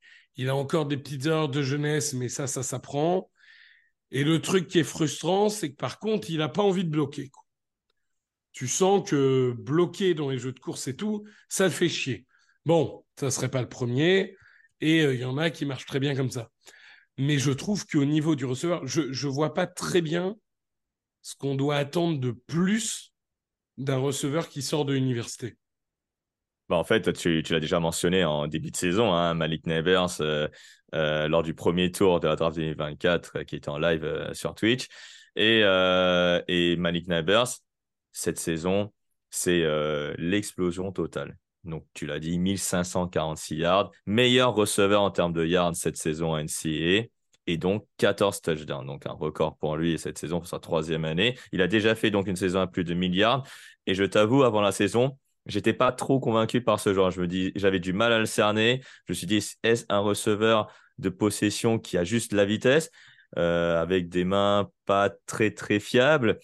a 0.48 0.56
encore 0.56 0.86
des 0.86 0.96
petites 0.96 1.26
heures 1.26 1.48
de 1.48 1.62
jeunesse, 1.62 2.14
mais 2.14 2.28
ça, 2.28 2.46
ça 2.46 2.62
s'apprend. 2.62 3.30
Et 4.10 4.24
le 4.24 4.40
truc 4.40 4.68
qui 4.68 4.78
est 4.78 4.84
frustrant, 4.84 5.48
c'est 5.48 5.70
que 5.70 5.76
par 5.76 5.98
contre, 5.98 6.30
il 6.30 6.38
n'a 6.38 6.48
pas 6.48 6.62
envie 6.62 6.84
de 6.84 6.90
bloquer. 6.90 7.30
Tu 8.52 8.68
sens 8.68 9.08
que 9.08 9.54
bloquer 9.58 10.14
dans 10.14 10.30
les 10.30 10.38
jeux 10.38 10.52
de 10.52 10.60
course 10.60 10.88
et 10.88 10.96
tout, 10.96 11.24
ça 11.48 11.64
le 11.64 11.70
fait 11.70 11.88
chier. 11.88 12.26
Bon, 12.64 13.04
ça 13.18 13.26
ne 13.26 13.30
serait 13.30 13.50
pas 13.50 13.62
le 13.62 13.68
premier, 13.68 14.36
et 14.80 15.00
euh, 15.00 15.14
il 15.14 15.20
y 15.20 15.24
en 15.24 15.38
a 15.38 15.50
qui 15.50 15.64
marchent 15.64 15.86
très 15.86 16.00
bien 16.00 16.14
comme 16.14 16.30
ça. 16.30 16.50
Mais 17.18 17.38
je 17.38 17.50
trouve 17.50 17.86
qu'au 17.86 18.04
niveau 18.04 18.34
du 18.36 18.44
receveur, 18.44 18.86
je 18.86 19.02
ne 19.02 19.32
vois 19.32 19.54
pas 19.54 19.66
très 19.66 20.00
bien 20.00 20.36
ce 21.22 21.34
qu'on 21.36 21.54
doit 21.54 21.76
attendre 21.76 22.18
de 22.18 22.32
plus 22.32 23.12
d'un 23.78 23.98
receveur 23.98 24.48
qui 24.48 24.62
sort 24.62 24.84
de 24.84 24.92
l'université. 24.92 25.56
Bah 26.68 26.76
en 26.76 26.84
fait, 26.84 27.12
tu, 27.12 27.42
l'as 27.42 27.60
déjà 27.60 27.80
mentionné 27.80 28.24
en 28.24 28.46
début 28.46 28.70
de 28.70 28.76
saison, 28.76 29.12
hein, 29.12 29.34
Malik 29.34 29.66
Neighbors, 29.66 30.20
euh, 30.20 30.48
euh, 30.94 31.28
lors 31.28 31.42
du 31.42 31.54
premier 31.54 31.90
tour 31.90 32.20
de 32.20 32.28
la 32.28 32.36
draft 32.36 32.56
2024, 32.56 33.32
euh, 33.36 33.44
qui 33.44 33.56
était 33.56 33.68
en 33.68 33.78
live 33.78 34.30
sur 34.32 34.54
Twitch. 34.54 34.88
Et, 35.36 35.62
Malik 36.78 37.08
Neighbors, 37.08 37.48
cette 38.12 38.38
saison, 38.38 38.92
c'est 39.30 39.64
l'explosion 40.18 40.92
totale. 40.92 41.36
Donc, 41.64 41.86
tu 41.94 42.06
l'as 42.06 42.18
dit, 42.18 42.38
1546 42.38 43.56
yards, 43.56 43.90
meilleur 44.06 44.54
receveur 44.54 45.02
en 45.02 45.10
termes 45.10 45.32
de 45.32 45.46
yards 45.46 45.76
cette 45.76 45.96
saison 45.96 46.34
à 46.34 46.42
NCAA 46.42 47.06
et 47.46 47.56
donc 47.56 47.86
14 47.98 48.40
touchdowns. 48.40 48.86
Donc 48.86 49.06
un 49.06 49.12
record 49.12 49.56
pour 49.56 49.76
lui 49.76 49.98
cette 49.98 50.18
saison 50.18 50.38
pour 50.38 50.48
sa 50.48 50.58
troisième 50.58 51.04
année. 51.04 51.38
Il 51.52 51.62
a 51.62 51.68
déjà 51.68 51.94
fait 51.94 52.10
donc 52.10 52.26
une 52.26 52.36
saison 52.36 52.60
à 52.60 52.66
plus 52.66 52.84
de 52.84 52.94
milliards. 52.94 53.46
Et 53.86 53.94
je 53.94 54.04
t'avoue, 54.04 54.42
avant 54.44 54.60
la 54.60 54.72
saison, 54.72 55.18
j'étais 55.46 55.72
pas 55.72 55.92
trop 55.92 56.20
convaincu 56.20 56.60
par 56.60 56.80
ce 56.80 56.94
genre. 56.94 57.10
Je 57.10 57.20
me 57.20 57.26
dis, 57.26 57.52
j'avais 57.56 57.80
du 57.80 57.92
mal 57.92 58.12
à 58.12 58.18
le 58.18 58.26
cerner. 58.26 58.80
Je 59.06 59.12
me 59.12 59.14
suis 59.14 59.26
dit, 59.26 59.44
est-ce 59.62 59.84
un 59.88 59.98
receveur 59.98 60.72
de 60.98 61.08
possession 61.08 61.78
qui 61.78 61.96
a 61.96 62.04
juste 62.04 62.32
la 62.32 62.44
vitesse, 62.44 62.90
euh, 63.38 63.80
avec 63.80 64.08
des 64.08 64.24
mains 64.24 64.70
pas 64.84 65.10
très 65.26 65.50
très 65.50 65.80
fiables, 65.80 66.38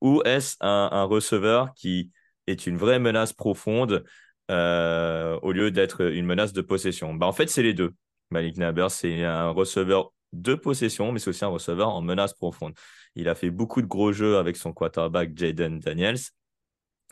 ou 0.00 0.22
est-ce 0.24 0.56
un, 0.60 1.04
receveur 1.04 1.72
qui 1.74 2.10
est 2.46 2.66
une 2.66 2.76
vraie 2.76 2.98
menace 2.98 3.32
profonde 3.32 4.04
euh, 4.50 5.38
au 5.42 5.52
lieu 5.52 5.70
d'être 5.70 6.00
une 6.12 6.26
menace 6.26 6.52
de 6.52 6.62
possession? 6.62 7.14
Bah, 7.14 7.26
En 7.26 7.32
fait, 7.32 7.48
c'est 7.48 7.62
les 7.62 7.74
deux. 7.74 7.94
Malik 8.30 8.56
Naber, 8.58 8.88
c'est 8.90 9.24
un 9.24 9.50
receveur 9.50 10.12
de 10.32 10.54
possession, 10.54 11.12
mais 11.12 11.18
c'est 11.18 11.30
aussi 11.30 11.44
un 11.44 11.48
receveur 11.48 11.88
en 11.88 12.02
menace 12.02 12.34
profonde. 12.34 12.74
Il 13.14 13.28
a 13.28 13.34
fait 13.34 13.50
beaucoup 13.50 13.82
de 13.82 13.86
gros 13.86 14.12
jeux 14.12 14.36
avec 14.36 14.56
son 14.56 14.72
quarterback 14.72 15.36
Jaden 15.36 15.78
Daniels. 15.78 16.18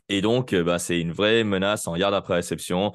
Et 0.08 0.20
donc, 0.20 0.52
euh, 0.52 0.62
bah, 0.62 0.78
c'est 0.78 1.00
une 1.00 1.12
vraie 1.12 1.42
menace 1.44 1.88
en 1.88 1.96
yard 1.96 2.14
après 2.14 2.34
réception. 2.34 2.92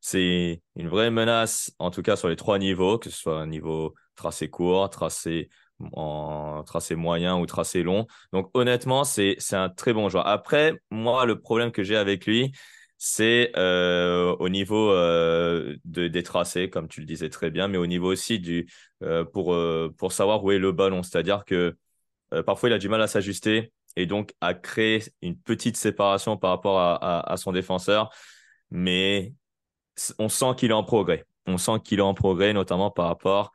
C'est 0.00 0.62
une 0.76 0.88
vraie 0.88 1.10
menace, 1.10 1.72
en 1.78 1.90
tout 1.90 2.02
cas 2.02 2.16
sur 2.16 2.28
les 2.28 2.36
trois 2.36 2.58
niveaux, 2.58 2.98
que 2.98 3.10
ce 3.10 3.16
soit 3.18 3.40
un 3.40 3.46
niveau 3.46 3.94
tracé 4.16 4.48
court, 4.48 4.88
tracé 4.90 5.50
en 5.92 6.62
tracé 6.64 6.94
moyen 6.94 7.38
ou 7.38 7.46
tracé 7.46 7.82
long. 7.82 8.06
Donc 8.32 8.50
honnêtement, 8.54 9.04
c'est 9.04 9.36
un 9.52 9.68
très 9.68 9.92
bon 9.92 10.08
joueur. 10.08 10.26
Après, 10.26 10.74
moi, 10.90 11.26
le 11.26 11.40
problème 11.40 11.72
que 11.72 11.82
j'ai 11.82 11.96
avec 11.96 12.26
lui, 12.26 12.52
c'est 12.98 13.52
euh, 13.56 14.36
au 14.38 14.48
niveau 14.48 14.90
euh, 14.90 15.76
de, 15.84 16.08
des 16.08 16.22
tracés, 16.22 16.68
comme 16.68 16.88
tu 16.88 17.00
le 17.00 17.06
disais 17.06 17.30
très 17.30 17.50
bien, 17.50 17.68
mais 17.68 17.78
au 17.78 17.86
niveau 17.86 18.12
aussi 18.12 18.38
du, 18.38 18.68
pour, 19.32 19.56
pour 19.96 20.12
savoir 20.12 20.44
où 20.44 20.52
est 20.52 20.58
le 20.58 20.72
ballon. 20.72 21.02
C'est-à-dire 21.02 21.44
que 21.44 21.76
parfois, 22.46 22.68
il 22.68 22.72
a 22.72 22.78
du 22.78 22.88
mal 22.88 23.02
à 23.02 23.06
s'ajuster 23.06 23.72
et 23.96 24.06
donc 24.06 24.34
à 24.40 24.54
créer 24.54 25.02
une 25.22 25.36
petite 25.36 25.76
séparation 25.76 26.36
par 26.36 26.50
rapport 26.50 26.78
à, 26.78 27.36
son 27.36 27.52
défenseur. 27.52 28.10
Mais 28.70 29.32
on 30.18 30.28
sent 30.28 30.54
qu'il 30.56 30.70
est 30.70 30.74
en 30.74 30.84
progrès. 30.84 31.24
On 31.46 31.58
sent 31.58 31.80
qu'il 31.84 31.98
est 31.98 32.02
en 32.02 32.14
progrès, 32.14 32.52
notamment 32.52 32.90
par 32.90 33.06
rapport 33.06 33.52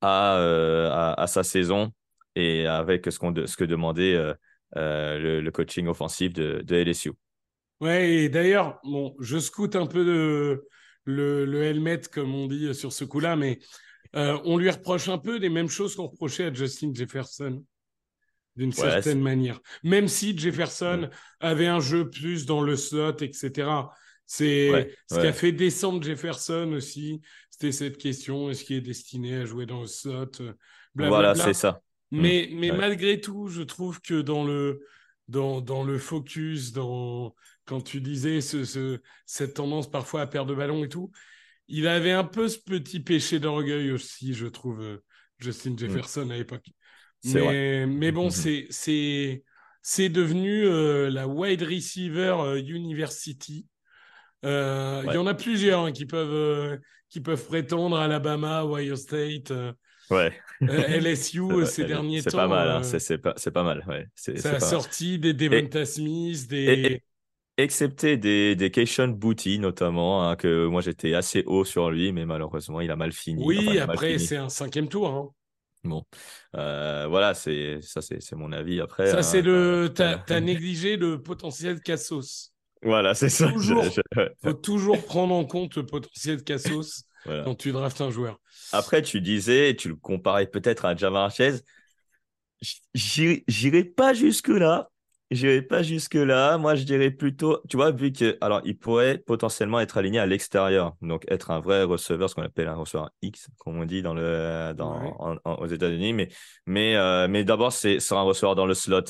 à, 0.00 0.36
euh, 0.38 1.26
sa 1.26 1.42
saison 1.42 1.92
et 2.36 2.66
avec 2.66 3.06
ce, 3.06 3.18
ce 3.46 3.56
que 3.56 3.64
demandait 3.64 4.14
euh, 4.14 4.34
euh, 4.76 5.40
le, 5.40 5.50
coaching 5.50 5.86
offensif 5.88 6.32
de, 6.32 6.74
LSU. 6.74 7.12
Ouais, 7.80 8.10
et 8.10 8.28
d'ailleurs, 8.28 8.78
bon, 8.84 9.16
je 9.20 9.38
scoute 9.38 9.74
un 9.76 9.86
peu 9.86 10.04
de, 10.04 10.66
le, 11.04 11.44
le 11.44 11.62
helmet, 11.62 12.00
comme 12.12 12.34
on 12.34 12.46
dit 12.46 12.74
sur 12.74 12.92
ce 12.92 13.04
coup-là, 13.04 13.36
mais 13.36 13.58
on 14.12 14.58
lui 14.58 14.70
reproche 14.70 15.08
un 15.08 15.18
peu 15.18 15.38
les 15.38 15.48
mêmes 15.48 15.68
choses 15.68 15.94
qu'on 15.94 16.08
reprochait 16.08 16.46
à 16.46 16.52
Justin 16.52 16.92
Jefferson 16.92 17.64
d'une 18.56 18.72
certaine 18.72 19.20
manière. 19.20 19.60
Même 19.82 20.08
si 20.08 20.36
Jefferson 20.36 21.08
avait 21.38 21.68
un 21.68 21.80
jeu 21.80 22.10
plus 22.10 22.44
dans 22.44 22.60
le 22.60 22.76
slot, 22.76 23.16
etc. 23.20 23.68
C'est 24.32 24.94
ce 25.10 25.18
qui 25.18 25.26
a 25.26 25.32
fait 25.32 25.50
descendre 25.50 26.00
Jefferson 26.04 26.72
aussi. 26.76 27.20
C'était 27.50 27.72
cette 27.72 27.98
question 27.98 28.48
est-ce 28.48 28.62
qu'il 28.62 28.76
est 28.76 28.80
destiné 28.80 29.34
à 29.34 29.44
jouer 29.44 29.66
dans 29.66 29.80
le 29.80 29.88
slot 29.88 30.30
euh, 30.40 30.52
Voilà, 30.94 31.34
c'est 31.34 31.52
ça. 31.52 31.82
Mm. 32.12 32.20
Mais, 32.20 32.48
mais 32.52 32.70
malgré 32.70 33.20
tout, 33.20 33.48
je 33.48 33.62
trouve 33.62 34.00
que 34.00 34.20
dans 34.20 34.44
le, 34.44 34.86
dans, 35.26 35.60
dans 35.60 35.82
le 35.82 35.98
focus, 35.98 36.70
dans, 36.72 37.34
quand 37.64 37.80
tu 37.80 38.00
disais 38.00 38.40
ce, 38.40 38.64
ce, 38.64 39.00
cette 39.26 39.54
tendance 39.54 39.90
parfois 39.90 40.20
à 40.20 40.26
perdre 40.28 40.52
de 40.52 40.56
ballon 40.56 40.84
et 40.84 40.88
tout, 40.88 41.10
il 41.66 41.88
avait 41.88 42.12
un 42.12 42.24
peu 42.24 42.46
ce 42.46 42.60
petit 42.60 43.00
péché 43.00 43.40
d'orgueil 43.40 43.90
aussi, 43.90 44.32
je 44.34 44.46
trouve, 44.46 44.80
euh, 44.80 45.02
Justin 45.38 45.70
mm. 45.70 45.78
Jefferson 45.78 46.30
à 46.30 46.36
l'époque. 46.36 46.66
Mais, 47.24 47.84
mais, 47.84 48.12
bon, 48.12 48.30
c'est 48.30 48.68
c'est 48.70 50.08
devenu 50.08 50.66
euh, 50.66 51.10
la 51.10 51.26
wide 51.26 51.62
receiver 51.62 52.36
euh, 52.38 52.62
university. 52.62 53.66
Euh, 54.44 55.02
il 55.06 55.14
y 55.14 55.18
en 55.18 55.26
a 55.26 55.34
plusieurs 55.34 55.84
hein, 55.84 55.92
qui 55.92 56.06
peuvent 56.06 56.78
qui 57.08 57.20
peuvent 57.20 57.44
prétendre 57.44 57.96
à 57.96 58.04
Alabama, 58.04 58.64
Ohio 58.64 58.96
State. 58.96 59.52
Ouais. 60.10 60.32
LSU 60.60 61.42
ces 61.66 61.84
derniers 61.84 62.22
temps. 62.22 62.30
C'est 62.30 62.36
pas 62.36 62.48
mal, 62.48 62.68
hein, 62.68 62.82
c'est 62.82 63.18
pas, 63.18 63.34
pas, 63.34 63.62
mal. 63.62 63.84
Ouais. 63.88 64.06
C'est 64.14 64.42
la 64.44 64.60
sortie 64.60 65.18
des 65.18 65.34
Devonta 65.34 65.84
Smith, 65.84 66.48
des. 66.48 67.02
excepté 67.56 68.16
des, 68.16 68.56
des 68.56 68.70
Keishon 68.70 69.08
Booty 69.08 69.58
notamment, 69.58 70.28
hein, 70.28 70.36
que 70.36 70.66
moi 70.66 70.80
j'étais 70.80 71.14
assez 71.14 71.44
haut 71.46 71.64
sur 71.64 71.90
lui, 71.90 72.12
mais 72.12 72.26
malheureusement 72.26 72.80
il 72.80 72.90
a 72.90 72.96
mal 72.96 73.12
fini. 73.12 73.42
Oui, 73.44 73.78
après 73.78 74.18
c'est 74.18 74.36
un 74.36 74.48
cinquième 74.48 74.88
tour. 74.88 75.08
Hein. 75.08 75.30
Bon, 75.82 76.04
euh, 76.56 77.06
voilà, 77.08 77.32
c'est 77.32 77.80
ça, 77.80 78.02
c'est 78.02 78.32
mon 78.34 78.52
avis. 78.52 78.80
Après, 78.80 79.10
ça, 79.10 79.22
c'est 79.22 79.46
euh, 79.46 79.84
le. 79.84 79.94
T'as 79.94 80.22
as 80.28 80.40
négligé 80.40 80.96
le 80.96 81.22
potentiel 81.22 81.80
Cassos. 81.80 82.52
Voilà, 82.82 83.14
c'est 83.14 83.28
ça. 83.28 83.52
Il 83.54 84.30
faut 84.42 84.52
toujours 84.54 85.02
prendre 85.04 85.34
en 85.34 85.44
compte 85.44 85.76
le 85.76 85.84
potentiel 85.84 86.42
Cassos 86.42 87.04
quand 87.24 87.54
tu 87.54 87.72
draftes 87.72 88.00
un 88.00 88.10
joueur. 88.10 88.40
Après, 88.72 89.02
tu 89.02 89.20
disais, 89.20 89.76
tu 89.76 89.88
le 89.88 89.96
comparais 89.96 90.46
peut-être 90.46 90.84
à 90.84 90.96
Jamar 90.96 91.30
Chase. 91.30 91.62
J'irai 92.94 93.84
pas 93.84 94.14
jusque 94.14 94.48
là, 94.48 94.90
je 95.30 95.46
n'irai 95.46 95.62
pas 95.62 95.82
jusque-là. 95.82 96.58
Moi, 96.58 96.74
je 96.74 96.82
dirais 96.82 97.10
plutôt, 97.10 97.60
tu 97.68 97.76
vois, 97.76 97.92
vu 97.92 98.12
que, 98.12 98.36
alors, 98.40 98.60
il 98.64 98.76
pourrait 98.76 99.18
potentiellement 99.18 99.78
être 99.80 99.96
aligné 99.96 100.18
à 100.18 100.26
l'extérieur, 100.26 100.96
donc 101.02 101.24
être 101.28 101.52
un 101.52 101.60
vrai 101.60 101.84
receveur, 101.84 102.28
ce 102.28 102.34
qu'on 102.34 102.42
appelle 102.42 102.66
un 102.66 102.74
receveur 102.74 103.10
X, 103.22 103.48
comme 103.58 103.76
on 103.76 103.84
dit 103.84 104.02
dans 104.02 104.14
le, 104.14 104.72
dans, 104.74 105.38
aux 105.44 105.66
États-Unis. 105.66 106.12
Mais, 106.14 106.28
mais, 106.66 106.96
euh, 106.96 107.28
mais 107.28 107.44
d'abord, 107.44 107.72
c'est 107.72 108.00
sera 108.00 108.20
un 108.20 108.24
receveur 108.24 108.56
dans 108.56 108.66
le 108.66 108.74
slot. 108.74 109.02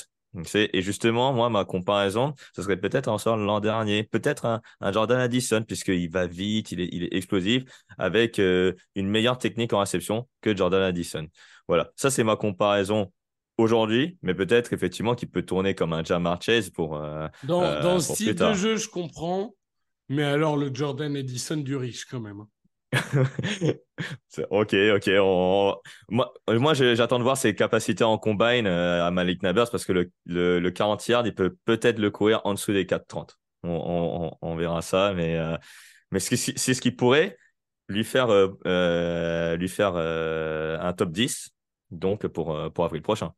Et 0.55 0.83
justement, 0.83 1.33
moi, 1.33 1.51
ma 1.51 1.65
comparaison, 1.65 2.35
ce 2.55 2.63
serait 2.63 2.77
peut-être 2.77 3.09
un 3.09 3.15
receveur 3.15 3.37
l'an 3.37 3.61
dernier, 3.61 4.05
peut-être 4.05 4.45
un, 4.45 4.61
un, 4.81 4.93
Jordan 4.93 5.19
Addison, 5.19 5.63
puisqu'il 5.63 6.11
va 6.11 6.27
vite, 6.27 6.71
il 6.71 6.81
est, 6.81 6.89
il 6.93 7.05
est 7.05 7.15
explosif, 7.15 7.65
avec 7.99 8.39
euh, 8.39 8.75
une 8.95 9.09
meilleure 9.09 9.39
technique 9.39 9.73
en 9.73 9.81
réception 9.81 10.29
que 10.41 10.57
Jordan 10.57 10.83
Addison. 10.83 11.27
Voilà, 11.67 11.91
ça, 11.97 12.11
c'est 12.11 12.23
ma 12.23 12.37
comparaison 12.37 13.13
aujourd'hui, 13.59 14.19
mais 14.23 14.35
peut-être 14.35 14.73
effectivement 14.73 15.15
qu'il 15.15 15.31
peut 15.31 15.43
tourner 15.43 15.75
comme 15.75 15.93
un 15.93 16.05
Jamar 16.05 16.41
Chase 16.41 16.71
pour. 16.71 16.97
Euh, 16.97 17.27
dans, 17.45 17.63
euh, 17.63 17.83
dans 17.83 17.95
le 17.95 18.01
style 18.01 18.35
de 18.35 18.53
jeu, 18.55 18.77
je 18.77 18.89
comprends, 18.89 19.55
mais 20.09 20.25
alors 20.25 20.57
le 20.57 20.73
Jordan 20.73 21.17
Edison 21.17 21.57
du 21.57 21.77
riche 21.77 22.05
quand 22.05 22.21
même. 22.21 22.45
ok, 24.51 24.75
ok. 24.95 25.09
Moi, 26.09 26.33
moi 26.49 26.75
j'attends 26.75 27.19
de 27.19 27.23
voir 27.23 27.37
ses 27.37 27.55
capacités 27.55 28.05
en 28.05 28.19
combine 28.19 28.67
euh, 28.67 29.07
à 29.07 29.11
Malik 29.11 29.43
Nabers 29.43 29.71
parce 29.71 29.85
que 29.85 29.93
le, 29.93 30.11
le, 30.27 30.71
40 30.71 31.07
yards, 31.09 31.27
il 31.27 31.35
peut 31.35 31.57
peut-être 31.65 31.99
le 31.99 32.11
courir 32.11 32.41
en 32.45 32.55
dessous 32.55 32.73
des 32.73 32.85
4,30. 32.85 33.37
On, 33.63 33.71
on, 33.71 34.37
on, 34.41 34.57
verra 34.57 34.83
ça, 34.83 35.13
mais, 35.15 35.39
mais 36.11 36.19
c'est 36.19 36.37
ce 36.37 36.81
qui 36.81 36.91
pourrait 36.91 37.37
lui 37.89 38.05
faire, 38.05 38.29
lui 38.29 39.69
faire 39.69 39.97
un 39.97 40.93
top 40.95 41.13
10 41.13 41.51
donc 41.91 42.27
pour, 42.27 42.73
pour 42.73 42.85
avril 42.85 43.03
prochain. 43.03 43.33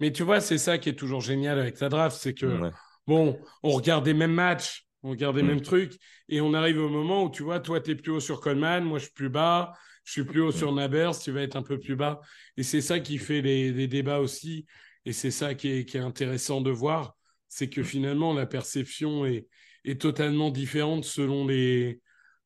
Mais 0.00 0.12
tu 0.12 0.22
vois, 0.22 0.40
c'est 0.40 0.58
ça 0.58 0.78
qui 0.78 0.88
est 0.88 0.94
toujours 0.94 1.20
génial 1.20 1.58
avec 1.58 1.80
la 1.80 1.88
draft, 1.88 2.16
c'est 2.16 2.34
que, 2.34 2.70
bon, 3.06 3.38
on 3.62 3.70
regarde 3.70 4.06
les 4.06 4.14
mêmes 4.14 4.32
matchs, 4.32 4.86
on 5.04 5.10
regarde 5.10 5.36
les 5.36 5.42
mm. 5.42 5.46
mêmes 5.46 5.60
trucs, 5.60 5.98
et 6.28 6.40
on 6.40 6.54
arrive 6.54 6.80
au 6.80 6.88
moment 6.88 7.24
où, 7.24 7.30
tu 7.30 7.44
vois, 7.44 7.60
toi, 7.60 7.80
tu 7.80 7.92
es 7.92 7.94
plus 7.94 8.10
haut 8.10 8.20
sur 8.20 8.40
Coleman, 8.40 8.82
moi, 8.82 8.98
je 8.98 9.04
suis 9.04 9.12
plus 9.12 9.28
bas, 9.28 9.72
je 10.02 10.12
suis 10.12 10.24
plus 10.24 10.40
haut 10.40 10.48
mm. 10.48 10.52
sur 10.52 10.72
Nabers, 10.72 11.18
tu 11.18 11.30
vas 11.30 11.42
être 11.42 11.56
un 11.56 11.62
peu 11.62 11.78
plus 11.78 11.94
bas. 11.94 12.20
Et 12.56 12.62
c'est 12.62 12.80
ça 12.80 12.98
qui 12.98 13.18
fait 13.18 13.42
les, 13.42 13.86
débats 13.86 14.18
aussi, 14.18 14.66
et 15.04 15.12
c'est 15.12 15.30
ça 15.30 15.54
qui 15.54 15.68
est, 15.68 15.96
intéressant 15.96 16.62
de 16.62 16.70
voir, 16.70 17.16
c'est 17.48 17.68
que 17.68 17.82
mm. 17.82 17.84
finalement, 17.84 18.32
la 18.32 18.46
perception 18.46 19.26
est, 19.26 19.46
est 19.84 20.00
totalement 20.00 20.50
différente 20.50 21.04
selon 21.04 21.46
les, 21.46 22.00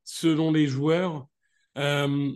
selon 0.05 0.53
les 0.53 0.67
joueurs. 0.67 1.27
Euh, 1.79 2.33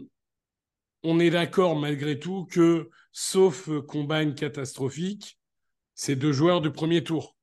on 1.03 1.19
est 1.19 1.31
d'accord 1.31 1.75
malgré 1.75 2.21
tout 2.21 2.47
que, 2.47 2.91
sauf 3.11 3.69
combine 3.89 4.37
catastrophique, 4.37 5.37
c'est 5.97 6.15
deux 6.15 6.33
joueurs 6.33 6.61
du 6.61 6.71
premier 6.71 7.03
tour. 7.03 7.37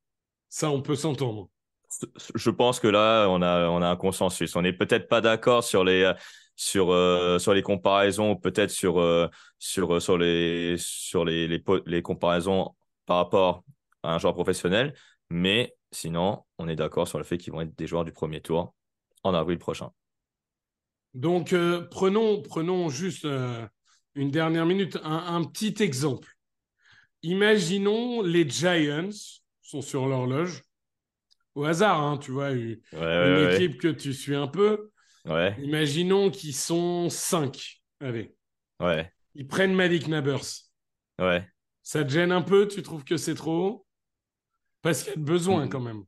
Ça, 0.48 0.71
on 0.71 0.81
peut 0.81 0.95
s'entendre. 0.95 1.50
Je 2.36 2.50
pense 2.50 2.79
que 2.79 2.88
là, 2.88 3.27
on 3.29 3.41
a, 3.41 3.67
on 3.69 3.81
a 3.81 3.88
un 3.88 3.96
consensus. 3.96 4.55
On 4.55 4.62
n'est 4.62 4.74
peut-être 4.74 5.08
pas 5.08 5.22
d'accord 5.22 5.63
sur 5.63 5.84
les, 5.84 6.13
sur, 6.60 6.91
euh, 6.91 7.39
sur 7.39 7.53
les 7.53 7.62
comparaisons, 7.62 8.36
peut-être 8.36 8.69
sur, 8.69 9.00
euh, 9.00 9.27
sur, 9.60 10.01
sur, 10.01 10.17
les, 10.17 10.75
sur 10.77 11.24
les, 11.24 11.48
les, 11.48 11.63
les, 11.86 12.01
comparaisons 12.01 12.75
par 13.05 13.15
rapport 13.15 13.63
à 14.03 14.13
un 14.13 14.19
joueur 14.19 14.34
professionnel. 14.34 14.93
Mais 15.29 15.74
sinon, 15.91 16.43
on 16.58 16.67
est 16.67 16.75
d'accord 16.75 17.08
sur 17.08 17.17
le 17.17 17.24
fait 17.24 17.38
qu'ils 17.38 17.53
vont 17.53 17.62
être 17.62 17.77
des 17.77 17.88
joueurs 17.88 18.03
du 18.03 18.12
premier 18.12 18.41
tour 18.41 18.75
en 19.24 19.34
avril 19.34 19.58
prochain. 19.58 19.91
Donc, 21.13 21.53
euh, 21.53 21.88
prenons, 21.89 22.41
prenons 22.41 22.89
juste 22.89 23.25
une 24.15 24.31
dernière 24.31 24.65
minute, 24.65 24.98
un, 25.03 25.43
petit 25.46 25.81
exemple. 25.81 26.36
Imaginons 27.24 28.22
les 28.22 28.48
Giants 28.48 29.10
sont 29.62 29.81
sur 29.81 30.08
l'horloge. 30.08 30.63
Au 31.56 31.65
hasard, 31.65 32.01
hein, 32.01 32.18
tu 32.18 32.32
vois, 32.32 32.51
une, 32.51 32.79
équipe 32.94 33.79
que 33.79 33.88
tu 33.88 34.13
suis 34.13 34.36
un 34.36 34.48
peu. 34.48 34.91
Imaginons 35.25 36.29
qu'ils 36.29 36.56
sont 36.56 37.10
5. 37.10 37.82
Allez. 38.01 38.36
Ouais. 38.79 39.12
Ils 39.36 39.48
prennent 39.48 39.74
Malik 39.74 40.08
Nabers. 40.08 40.46
Ouais. 41.20 41.48
Ça 41.84 42.03
te 42.03 42.10
gêne 42.10 42.32
un 42.32 42.41
peu 42.41 42.68
Tu 42.68 42.82
trouves 42.82 43.03
que 43.03 43.18
c'est 43.18 43.36
trop 43.36 43.86
Parce 44.82 45.03
qu'il 45.03 45.13
y 45.13 45.15
a 45.15 45.20
besoin 45.20 45.65
mm. 45.65 45.70
quand 45.70 45.82
même. 45.82 46.03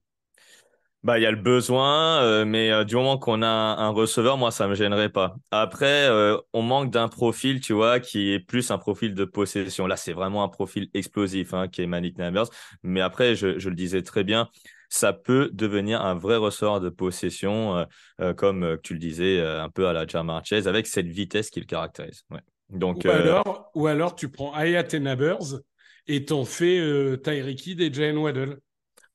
Bah, 1.04 1.18
il 1.18 1.24
y 1.24 1.26
a 1.26 1.32
le 1.32 1.38
besoin, 1.38 2.22
euh, 2.22 2.46
mais 2.46 2.72
euh, 2.72 2.84
du 2.84 2.94
moment 2.94 3.18
qu'on 3.18 3.42
a 3.42 3.48
un, 3.48 3.90
receveur, 3.90 4.38
moi, 4.38 4.52
ça 4.52 4.68
me 4.68 4.76
gênerait 4.76 5.10
pas. 5.10 5.36
Après, 5.50 6.08
euh, 6.08 6.38
on 6.54 6.62
manque 6.62 6.92
d'un 6.92 7.08
profil, 7.08 7.60
tu 7.60 7.74
vois, 7.74 8.00
qui 8.00 8.32
est 8.32 8.40
plus 8.40 8.70
un 8.70 8.78
profil 8.78 9.16
de 9.16 9.26
possession. 9.26 9.88
Là, 9.88 9.98
c'est 9.98 10.14
vraiment 10.14 10.44
un 10.44 10.48
profil 10.48 10.90
explosif, 10.94 11.56
hein, 11.56 11.68
qui 11.68 11.82
est 11.82 11.88
Malik 11.88 12.20
Nabers. 12.20 12.46
Mais 12.84 13.02
après, 13.02 13.34
je, 13.34 13.58
je, 13.58 13.70
le 13.70 13.76
disais 13.76 14.04
très 14.04 14.24
bien, 14.24 14.48
ça 14.94 15.14
peut 15.14 15.50
devenir 15.54 16.02
un 16.02 16.16
vrai 16.16 16.36
ressort 16.36 16.82
de 16.82 16.90
possession, 16.90 17.88
comme 18.36 18.78
tu 18.84 18.94
le 18.94 19.00
disais, 19.00 19.42
un 19.42 19.70
peu 19.70 19.88
à 19.88 19.94
la 19.94 20.06
Jamar 20.06 20.46
Chase, 20.46 20.68
avec 20.68 20.86
cette 20.86 21.08
vitesse 21.08 21.50
qui 21.50 21.62
le 21.62 21.66
caractérise. 21.66 22.24
Ouais. 22.30 22.42
Donc, 22.70 23.04
ou, 23.06 23.10
alors, 23.10 23.72
ou 23.74 23.88
alors, 23.88 24.16
tu 24.16 24.30
prends 24.30 24.54
Ayat 24.54 24.88
et 24.92 25.00
Nabers 25.00 25.62
et 26.08 26.26
t'en 26.26 26.44
fais 26.44 26.78
Tyreek 27.24 27.80
et 27.80 27.94
Jane 27.94 28.18
Waddle. 28.18 28.60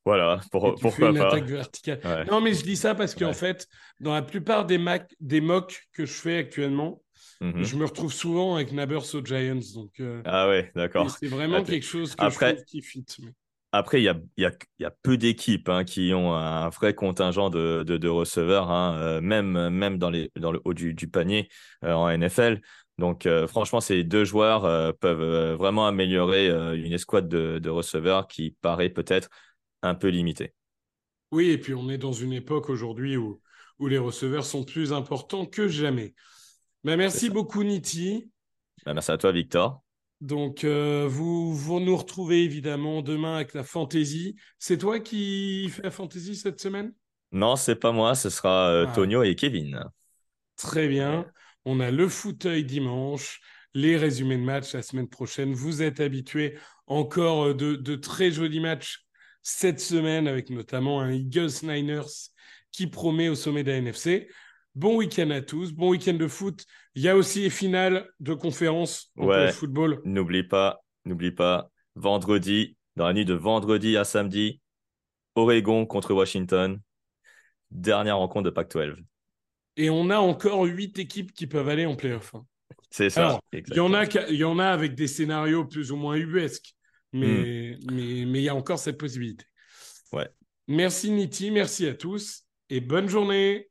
Voilà, 0.07 0.41
pour, 0.53 0.77
pourquoi 0.77 1.11
une 1.11 1.19
pas. 1.19 1.27
attaque 1.27 1.47
verticale. 1.47 2.27
Non, 2.31 2.41
mais 2.41 2.55
je 2.55 2.63
dis 2.63 2.77
ça 2.77 2.95
parce 2.95 3.17
qu'en 3.17 3.33
fait, 3.33 3.67
dans 3.99 4.15
la 4.15 4.23
plupart 4.23 4.65
des, 4.65 4.79
Mac, 4.79 5.13
des 5.19 5.41
mocks 5.41 5.83
que 5.93 6.07
je 6.07 6.13
fais 6.13 6.39
actuellement, 6.39 7.03
mhm. 7.41 7.65
je 7.65 7.77
me 7.77 7.85
retrouve 7.85 8.13
souvent 8.13 8.55
avec 8.55 8.71
Nabers 8.71 9.15
aux 9.15 9.25
Giants. 9.25 9.59
Donc, 9.75 9.99
euh, 9.99 10.23
ah 10.25 10.49
ouais, 10.49 10.71
d'accord. 10.77 11.11
C'est 11.11 11.27
vraiment 11.27 11.65
quelque 11.65 11.85
chose 11.85 12.15
que 12.15 12.31
je 12.31 12.35
trouve 12.37 12.65
qui 12.67 12.83
fit. 12.83 13.05
Après, 13.73 14.01
il 14.01 14.05
y 14.05 14.09
a, 14.09 14.17
y, 14.37 14.45
a, 14.45 14.53
y 14.79 14.85
a, 14.85 14.91
peu 14.91 15.17
d'équipes 15.19 15.69
hein, 15.69 15.85
qui 15.85 16.13
ont 16.15 16.35
un 16.35 16.69
vrai 16.71 16.95
contingent 16.95 17.51
de, 17.51 17.85
de, 17.87 17.99
de 17.99 18.09
receveurs, 18.09 18.71
hein, 18.71 18.97
euh, 18.99 19.21
même, 19.21 19.69
même 19.69 19.99
dans, 19.99 20.09
les, 20.09 20.31
dans 20.37 20.53
le 20.53 20.61
haut 20.65 20.73
du, 20.73 20.95
du 20.95 21.09
panier 21.09 21.49
euh, 21.85 21.93
en 21.93 22.09
NFL. 22.09 22.61
Donc, 22.99 23.29
franchement, 23.47 23.83
ces 23.83 24.05
deux 24.05 24.25
joueurs 24.25 24.95
peuvent 25.01 25.53
vraiment 25.59 25.87
améliorer 25.87 26.49
une 26.49 26.95
escouade 26.95 27.29
de, 27.29 27.59
de 27.59 27.69
receveurs 27.69 28.27
qui 28.27 28.57
paraît 28.63 28.89
peut-être 28.89 29.29
un 29.83 29.95
peu 29.95 30.09
limité. 30.09 30.55
Oui, 31.33 31.51
et 31.51 31.59
puis 31.59 31.75
on 31.75 31.91
est 31.91 31.99
dans 31.99 32.13
une 32.13 32.33
époque 32.33 32.71
aujourd'hui 32.71 33.19
où, 33.19 33.43
où 33.79 33.89
les 33.89 33.99
receveurs 33.99 34.45
sont 34.45 34.65
plus 34.65 34.93
importants 34.93 35.47
que 35.47 35.69
jamais. 35.69 36.15
Bah, 36.85 36.97
merci 36.97 37.31
beaucoup, 37.31 37.63
Niti. 37.65 38.31
Bah, 38.85 38.95
merci 38.95 39.11
à 39.11 39.19
toi, 39.19 39.33
Victor. 39.33 39.86
Donc, 40.21 40.65
euh, 40.65 41.07
vous, 41.09 41.55
vous 41.55 41.81
nous 41.81 41.97
retrouvez 41.97 42.43
évidemment 42.43 43.03
demain 43.03 43.37
avec 43.37 43.55
la 43.55 43.65
fantaisie. 43.65 44.37
C'est 44.59 44.79
toi 44.79 44.99
qui 44.99 45.69
fais 45.69 45.83
la 45.83 45.91
fantaisie 45.91 46.37
cette 46.37 46.61
semaine? 46.61 46.93
Non, 47.33 47.57
c'est 47.57 47.77
pas 47.77 47.93
moi, 47.93 48.15
ce 48.15 48.31
sera 48.31 48.71
euh, 48.71 48.87
ah. 48.89 48.93
Tonio 48.95 49.23
et 49.23 49.35
Kevin. 49.35 49.85
Très 50.57 50.89
bien. 50.89 51.27
On 51.65 51.81
a 51.81 51.91
le 51.91 52.09
fauteuil 52.09 52.65
dimanche, 52.65 53.41
les 53.75 53.97
résumés 53.97 54.39
de 54.39 54.43
match 54.43 54.73
la 54.73 54.83
semaine 54.83 55.09
prochaine. 55.09 55.53
Vous 55.53 55.83
êtes 55.83 56.01
habitués 56.01 56.57
encore 56.87 57.55
de, 57.55 57.77
de 57.77 57.95
très 57.97 58.31
jolis 58.31 58.61
matchs 58.61 59.05
cette 59.43 59.81
semaine 59.81 60.29
avec 60.29 60.51
notamment 60.51 61.01
un 61.01 61.13
Eagles 61.13 61.51
Niners 61.63 62.31
qui 62.73 62.87
promet 62.87 63.29
au 63.29 63.35
sommet 63.35 63.65
de 63.65 63.71
la 63.71 63.77
NFC. 63.77 64.29
Bon 64.77 64.99
week-end 64.99 65.31
à 65.31 65.41
tous, 65.41 65.73
bon 65.73 65.89
week-end 65.89 66.13
de 66.13 66.29
foot. 66.29 66.67
Il 66.95 67.03
y 67.03 67.09
a 67.09 67.17
aussi 67.17 67.41
les 67.41 67.51
finales 67.51 68.11
de 68.21 68.35
conférence 68.35 69.11
ouais, 69.17 69.51
football. 69.51 70.03
N'oublie 70.05 70.43
pas, 70.43 70.85
n'oublie 71.07 71.31
pas, 71.31 71.71
vendredi, 71.95 72.77
dans 72.95 73.07
la 73.07 73.15
nuit 73.15 73.25
de 73.25 73.33
vendredi 73.33 73.97
à 73.97 74.05
samedi, 74.05 74.61
Oregon 75.35 75.87
contre 75.87 76.13
Washington, 76.13 76.79
dernière 77.71 78.19
rencontre 78.19 78.45
de 78.45 78.51
Pac-12. 78.51 79.03
Et 79.79 79.89
on 79.89 80.11
a 80.11 80.19
encore 80.19 80.65
huit 80.65 80.99
équipes 80.99 81.33
qui 81.33 81.47
peuvent 81.47 81.71
aller 81.71 81.87
en 81.87 81.97
playoff. 81.97 82.35
Hein. 82.35 82.45
C'est 82.91 83.09
ça. 83.09 83.41
Il 83.55 83.75
y, 83.75 83.81
en 83.81 83.95
a, 83.95 84.05
il 84.29 84.37
y 84.37 84.45
en 84.45 84.59
a 84.59 84.67
avec 84.67 84.95
des 84.95 85.07
scénarios 85.07 85.65
plus 85.65 85.91
ou 85.91 85.97
moins 85.97 86.17
ubuesques. 86.17 86.75
Hmm. 87.15 87.21
Mais 87.21 87.79
il 87.81 88.29
mais, 88.29 88.43
y 88.43 88.51
a 88.51 88.55
encore 88.55 88.79
cette 88.79 88.99
possibilité. 88.99 89.47
Ouais. 90.13 90.29
Merci 90.69 91.11
Niti, 91.11 91.51
merci 91.51 91.87
à 91.87 91.95
tous 91.95 92.45
et 92.69 92.83
bonne 92.83 93.09
journée. 93.09 93.71